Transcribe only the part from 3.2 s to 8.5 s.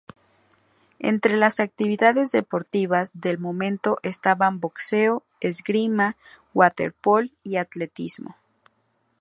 momento estaban: boxeo, esgrima, waterpolo y atletismo.